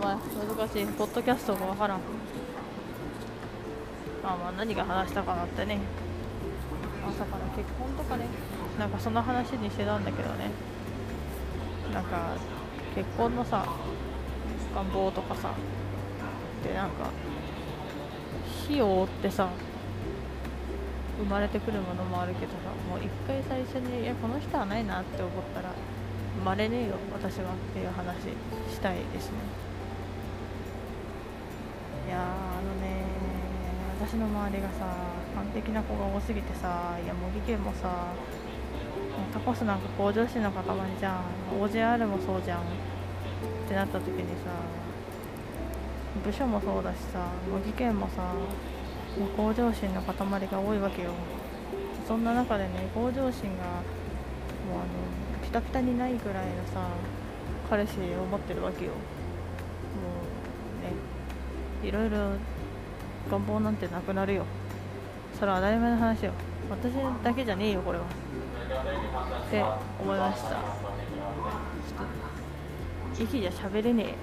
[0.00, 2.00] 難しいポッドキャストがわからん。
[4.22, 5.78] まあまあ何が話したかなってね。
[7.06, 8.24] 朝から結婚とかね。
[8.78, 10.50] なんかその話にしてたんだけどね。
[11.92, 12.34] なんか
[12.94, 13.66] 結婚のさ
[14.74, 15.52] 願望とかさ。
[16.64, 17.10] でなんか
[18.68, 19.48] 火を追ってさ
[21.18, 22.58] 生まれてくるものもあるけどさ
[22.88, 25.72] もう一回最初にいやこの人はないなって思ったら
[26.38, 28.16] 生まれねえよ私はっていう話
[28.72, 29.69] したいですね。
[34.10, 34.92] 私の周りがさ
[35.36, 38.12] 完璧な子が多すぎてさいや模擬県もさ
[39.32, 40.64] タコスなんか向上心の塊
[40.98, 41.22] じゃん。
[41.62, 42.60] OJR もそうじゃん。
[42.60, 42.64] っ
[43.68, 44.50] てなった時にさ
[46.24, 48.34] 部署もそうだしさ模擬県もさ
[49.36, 51.12] 向上心の塊が多いわけよ。
[52.08, 54.78] そんな中でね向上心がもうあ
[55.38, 56.88] のピタピタにないぐらいのさ
[57.70, 58.90] 彼氏を持ってるわけよ。
[58.90, 58.96] も
[60.80, 62.32] うねいろいろ
[63.28, 64.44] 願望なんてなくなるよ。
[65.38, 66.32] それは当たり前の話よ。
[66.70, 66.92] 私
[67.24, 68.04] だけじゃねえよこれは。
[68.04, 68.06] っ
[69.50, 69.64] て
[70.00, 70.48] 思いました。
[70.50, 70.58] ちょっ
[73.16, 74.14] と息じゃ喋れねえ。